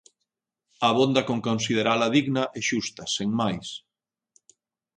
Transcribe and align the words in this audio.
Abonda 0.87 1.21
con 1.27 1.39
considerala 1.47 2.07
digna 2.15 2.43
e 2.57 2.59
xusta, 2.67 3.03
sen 3.15 3.29
mais. 3.39 3.67